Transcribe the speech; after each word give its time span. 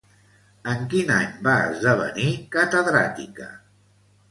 En 0.71 0.79
quin 0.93 1.11
any 1.17 1.35
va 1.49 1.53
esdevenir 1.67 2.33
catedràtica? 2.59 3.49